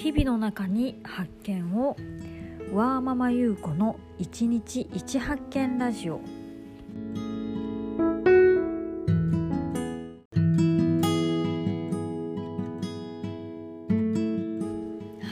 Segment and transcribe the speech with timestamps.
[0.00, 1.94] 日々の中に発見を
[2.72, 6.14] ワーママ優子の一日一発見ラジオ。
[6.14, 6.20] は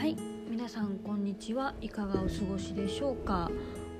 [0.05, 0.15] い
[0.47, 1.73] 皆さんこんにちは。
[1.81, 3.49] いかがお過ごしでしょうか？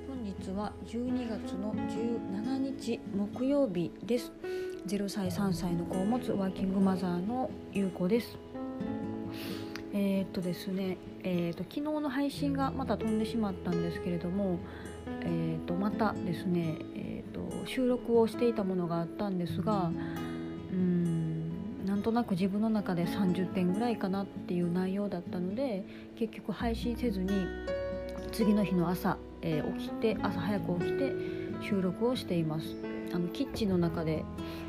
[0.07, 4.31] 本日は12月の17日木曜日です。
[4.85, 8.37] 0歳3歳の子を持つワーキングマザーの優子です。
[9.93, 14.59] えー、っとですね、えー、っと昨日の配信がまた飛んでしまったんですけれども、
[15.21, 19.91] えー、っとまたですね、えっと収録をしていたものがあったんですが
[20.71, 25.83] うんなんとなく自分の中で30点ぐらいかなっていう内容だったので
[26.17, 27.31] 結局配信せずに
[28.31, 31.13] 次の日の朝、え起きて朝早く起きて
[31.61, 32.75] 収録をしています。
[33.11, 34.23] あのキッチンの中で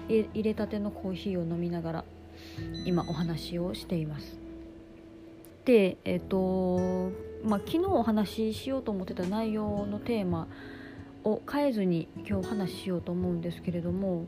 [0.09, 2.05] 入れたてのコーヒーを飲みながら
[2.87, 4.40] 今お話をしています。
[5.65, 7.13] でえっ、と
[7.45, 10.49] まあ昨日お話ししようと思ってた内容のテーマ
[11.25, 14.27] を変えずに今日お話ししようと思うんですけれども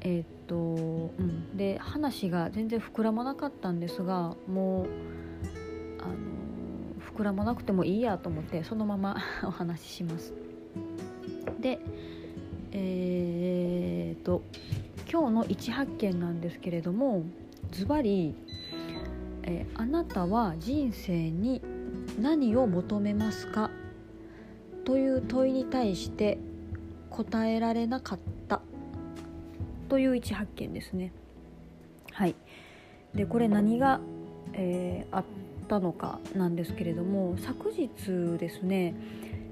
[0.00, 1.56] えっ、とうん。
[1.56, 4.86] で話が全然膨らまなかったんですがもう
[6.00, 6.14] あの
[7.16, 10.34] 膨らまなくてもいいやと思ってそのまま お話しします。
[11.60, 11.78] で
[12.76, 14.42] えー、と
[15.10, 17.22] 今日の一発見なんですけれども
[17.70, 18.34] ズバリ
[19.46, 21.62] えー、あなたは人生に
[22.20, 23.70] 何を求めますか?」
[24.84, 26.38] という問いに対して
[27.10, 28.60] 答えられなかった
[29.88, 31.12] という一発見ですね。
[32.10, 32.34] はい、
[33.14, 34.00] でこれ何が、
[34.52, 35.24] えー、あっ
[35.68, 37.88] たのかなんですけれども昨日
[38.38, 38.94] ですね、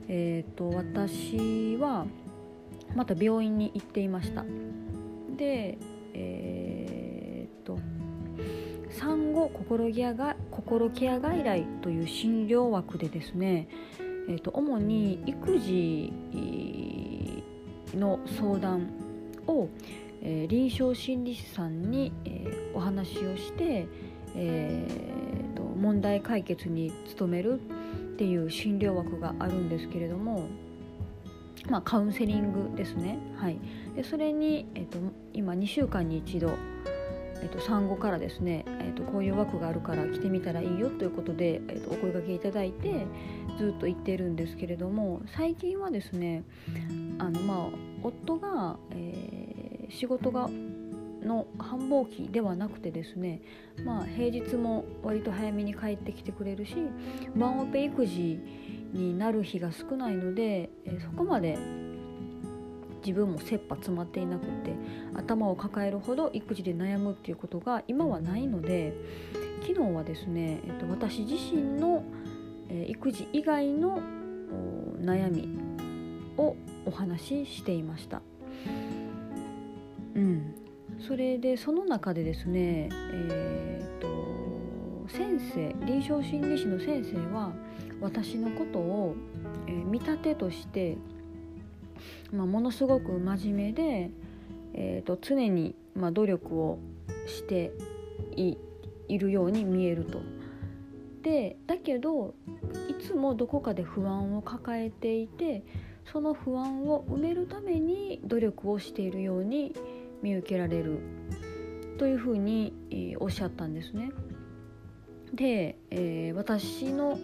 [0.09, 2.07] えーと、私は
[2.95, 4.45] また病院に行っていました。
[5.37, 5.79] で、
[6.15, 7.79] えー、っと
[9.03, 13.67] 産後心ケアが心ケア外来という診療枠でですね、
[14.29, 16.13] えーと、主に育児
[17.97, 18.89] の相談
[19.49, 19.69] を、
[20.23, 23.89] えー、臨床心理士さんに、えー、お話をして、
[24.37, 30.47] えーと、問題解決に努めるっていう診療枠があるんですけれども、
[31.69, 33.19] まあ、カウンセリングですね。
[33.35, 33.59] はい、
[33.97, 34.99] でそれに、えーと
[35.35, 36.51] 今2週間に一度
[37.43, 43.07] えっと、産後からですね、えっと、こういう枠があるから来てみたらいいよということで、えっと、お声掛けいただいて
[43.59, 46.45] ずっと行ってるんですけれども最近はですね
[47.19, 47.69] あの、まあ、
[48.03, 50.49] 夫が、えー、仕事が
[51.25, 53.43] の繁忙期ではなくてですね、
[53.85, 56.75] まあ、平日も割と早めに帰ってきてくれるし
[57.37, 58.41] ワンオペ育児
[58.93, 61.59] になる日が少ないので、えー、そこまで
[63.05, 64.75] 自分も切羽詰まっていなくて
[65.15, 68.95] 頭を抱えるほど育児で悩むっていうことが今はないので
[69.63, 72.05] 昨日はですね、えっと、私自身の、
[72.69, 74.01] えー、育児以外の
[75.01, 75.49] 悩み
[76.37, 78.23] をお話ししていました。
[80.15, 80.55] うん、
[81.07, 87.53] それでその中でですね、えーと、先生臨床心理士の先生は
[88.01, 89.15] 私のことを、
[89.67, 90.99] えー、見立てとして
[92.33, 94.11] まあ、ものすごく真面目で、
[94.75, 96.79] えー、と常に、ま、努力を
[97.27, 97.73] して
[98.37, 98.57] い
[99.19, 100.21] るように見えると。
[101.23, 102.35] でだけど
[102.89, 105.63] いつもどこかで不安を抱えていて
[106.11, 109.73] その不安を埋めるために努力をしているように
[110.21, 110.99] 見受けられる
[111.99, 114.11] というふうに、えー、おっしゃったんですね。
[115.33, 117.19] で、えー、私の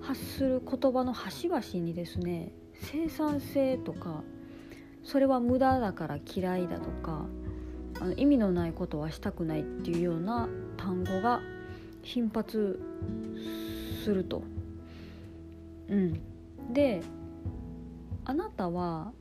[0.00, 4.22] 発する言葉の端々にですね生産性とか
[5.04, 7.26] それは無駄だから嫌いだとか
[8.00, 11.40] あの意味のないことはしたくないっていうような単語が
[12.02, 12.80] 頻発
[14.04, 14.42] すると。
[15.88, 16.20] うん、
[16.72, 17.02] で
[18.24, 19.12] あなたは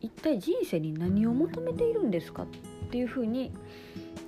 [0.00, 2.46] 一体人生に何を求めているんですかっ
[2.90, 3.50] ていうふうに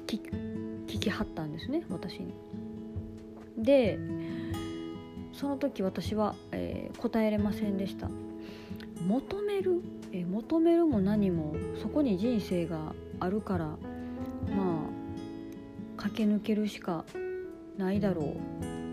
[0.06, 2.35] 聞きはったんですね私に。
[3.59, 3.99] で
[5.38, 8.08] その時私は、えー、答えれませんでした。
[9.06, 9.81] 求める？
[10.11, 13.76] え求めるも何もそこに人生があるからま
[15.99, 17.05] あ駆け抜けるしか
[17.76, 18.35] ないだろ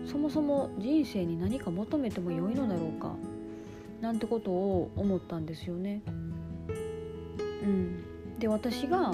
[0.04, 3.16] うそもそも人生に何か求めてもよいのだろうか？
[4.00, 6.02] なんてことを思ったんですよね。
[7.64, 9.12] うん、で私が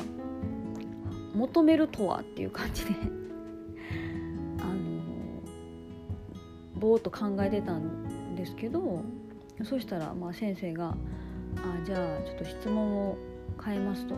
[1.35, 2.91] 求めるとはっていう感じで
[6.83, 9.05] ぼーっと考えてたんですけど
[9.63, 10.97] そしたらまあ先生が
[11.57, 13.17] 「あじゃあちょっと質問を
[13.65, 14.17] 変えますと」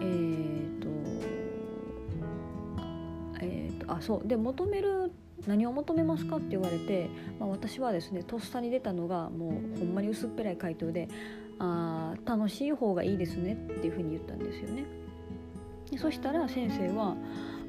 [0.00, 0.88] え、ー、と
[3.40, 5.10] え、ー、とあそうで求める
[5.48, 6.36] 何を求めますか？
[6.36, 7.10] って言われて、
[7.40, 11.08] まあ、私はですねとっさに出たのがもうほんまに薄っぺらい回答で
[11.58, 14.84] あ楽しい方がいいですねっていうふうに言ったんですよね。
[15.90, 17.16] でそしたら先生は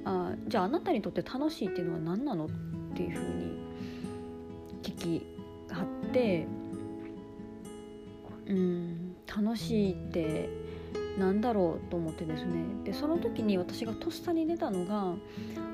[0.05, 2.47] あじゃああなたにとって楽しいっていうのは何なの？
[2.93, 3.57] っていうふうに
[4.83, 5.25] 聞き
[5.69, 6.45] はって
[8.47, 10.49] うん楽しいって
[11.17, 12.63] なんだろうと思ってですね。
[12.83, 15.15] でその時に私がとっさに出たのが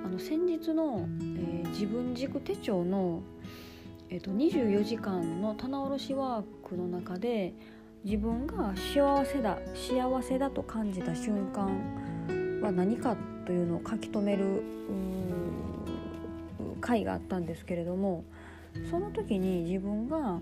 [0.05, 3.21] あの先日の、えー、自分軸手帳の、
[4.09, 7.53] えーと、24時間の棚卸しワークの中で
[8.03, 14.61] 自分が幸せだ幸せだと感じた瞬間は何かというのを書き留める
[16.79, 18.23] 回があったんですけれども
[18.89, 20.39] その時に自分が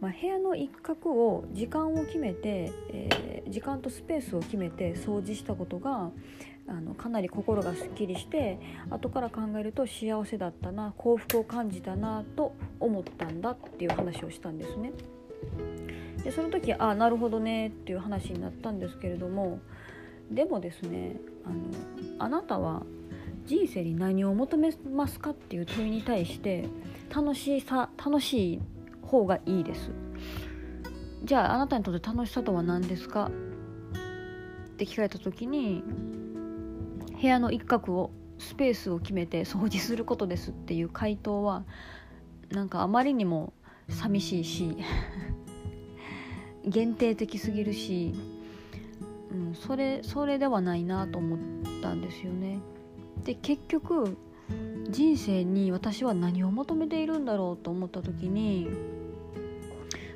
[0.00, 6.10] まあ、部屋の一角を時間を決めて、えー、時間とスペースを決めて掃除したことが
[6.66, 8.58] あのかなり心がすっきりして
[8.90, 14.92] 後から考えると幸せだったな幸福を感じたなと思ったんだっていう話をしたんですね。
[16.22, 19.58] でその時ああなるほどねっていう話になったんですけれども
[20.30, 21.56] でもですねあの
[22.18, 22.82] あなたは
[23.46, 26.68] 人生に何を求めますかっていう問いに対して
[27.14, 28.60] 楽しさ楽しい
[29.02, 29.90] 方がいいです
[31.24, 33.26] じゃああなたにとって楽しさとは何ですか？
[33.26, 33.30] っ
[34.76, 35.82] て聞かれた時に
[37.20, 41.64] 部屋の一角をスペースを決めて掃除することですっていう回答は
[42.50, 43.52] なんかあまりにも
[43.90, 44.76] 寂しいし
[46.64, 48.14] 限定的すぎるし、
[49.30, 51.38] うん、それそれではないなと思っ
[51.82, 52.58] たんですよね。
[53.24, 54.16] で結局
[54.90, 58.68] 人生に私は何を求めているんだろうと思った時に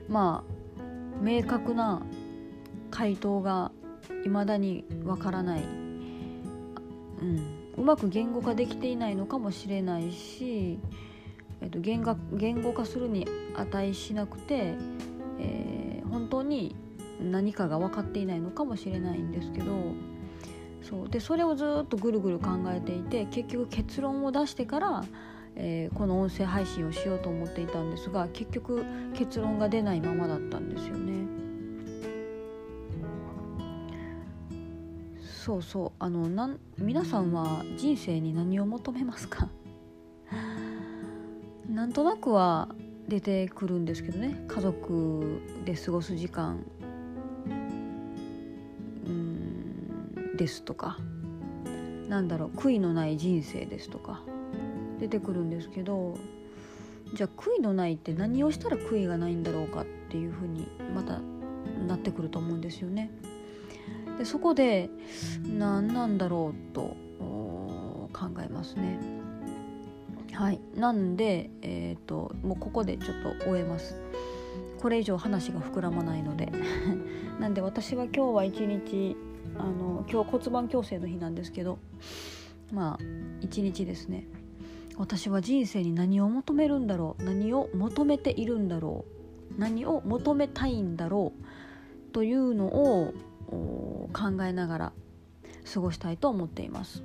[0.09, 0.55] まあ
[1.23, 2.03] 明確な
[2.91, 3.71] 回答が
[4.25, 10.79] 未だにわからない、うん、うまく言語化できていないのかもしれないし、
[11.61, 14.75] えっと、言語言語化するに値しなくて、
[15.39, 16.75] えー、本当に
[17.21, 19.73] 何かが分かっていないのかもしれないんですけど
[20.89, 21.09] そう。
[21.09, 25.05] でそれをずっとぐるぐる考えていて結局結論を出してから
[25.57, 28.85] えー、この音声配信をしようと思っていたんですが結局
[29.15, 31.15] 結論が出ないままだったんですよね。
[35.23, 35.93] そうそう。
[35.99, 39.49] あのなん皆さんは人生に何を求めますか？
[41.69, 42.75] なんとなくは
[43.09, 44.45] 出てくるんですけどね。
[44.49, 46.65] 家族で過ごす時間。
[50.37, 50.99] ですとか
[52.09, 54.23] なんだろう悔いのない人生ですとか
[55.01, 56.17] 出てくるんですけど
[57.15, 61.21] じゃあ悔いのないって何をしたら悔いがないんだろうかっていうふうにまた
[61.87, 63.11] なってくると思うんですよね。
[64.19, 64.91] でそこで
[65.47, 66.97] 何なんだろうと
[68.13, 68.99] 考えますね。
[70.33, 73.97] はい、なんで、えーと、もうここでちょっと終えます。
[74.81, 76.53] これ以上話が膨らまないので
[77.41, 79.17] なんで私は今日は一日
[79.59, 81.79] あの今日骨盤矯正の日なんですけど
[82.73, 83.05] まあ
[83.41, 84.27] 一日ですね
[84.97, 89.05] 私は人生に何を求めるんだろう何を求めているんだろ
[89.57, 91.33] う何を求めたいんだろ
[92.09, 93.15] うというのを
[94.13, 94.93] 考えながら
[95.73, 97.03] 過ごしたいと思っています。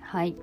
[0.00, 0.36] はい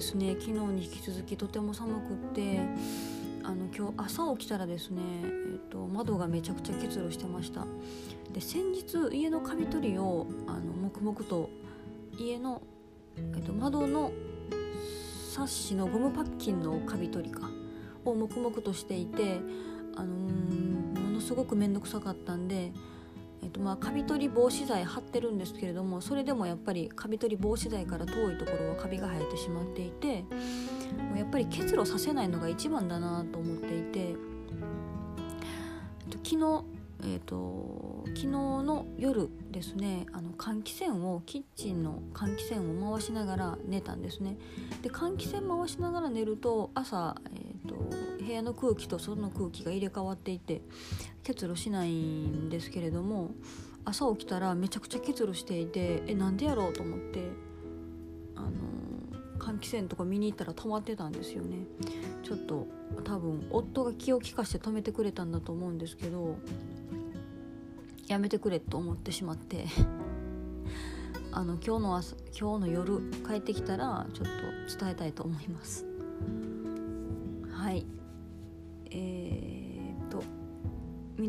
[0.00, 2.58] ですね昨日に引き続きとても寒くって
[3.44, 7.66] あの今日朝起きたらですね、えーと、窓がめちゃくちゃ結露してました。
[8.32, 11.50] で先日家のカビ取りをあの黙々と
[12.18, 12.62] 家の、
[13.18, 14.10] えーと、窓の
[15.34, 17.50] サッシのゴムパッキンのカビ取りか
[18.06, 19.38] を黙々としていて、
[19.96, 22.72] あの、ものすごく面倒くさかったんで
[23.42, 30.24] えっとまあ、カビ取り防止剤貼ってるんですけれどもそれでもやっぱりカビ取り防止剤から遠いところはカビが生えてしまっていて
[31.08, 34.16] もうやっぱり結露させないのが一番だなと思っていて、えっ
[36.10, 36.64] と、昨日
[37.02, 44.36] えーと、昨日の夜ですねあの換気扇をキッチンの換気扇を回しながら寝たんですね。
[44.82, 50.62] で換気扇回しながら寝ると朝、えーと部屋の空気と外の空気が入れ替わっていて
[51.22, 53.30] 結露しないんですけれども
[53.84, 57.30] 朝起きたらめちゃくちゃ結露していてえなんでやろうと思って
[58.34, 58.50] あの
[59.38, 61.64] 換気扇とか見に行ったら止まってたんですよね。
[62.22, 62.66] ちょっと
[63.04, 66.36] 多分夫が気を利かして止めてくれたんだと思うんですけど
[68.06, 69.66] やめてくれと思ってしまって。
[71.32, 74.26] あの今日の朝今日の夜帰ってきたらちょっ
[74.68, 75.86] と伝えたいと思います。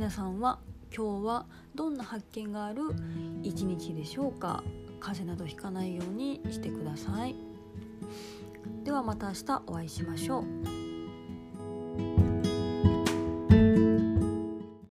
[0.01, 0.57] 皆さんは
[0.91, 2.81] 今日はどんな発見がある
[3.43, 4.63] 一日でしょうか？
[4.99, 7.35] 風邪などひかないようにしてください。
[8.83, 10.80] ではまた明日お会いしましょう。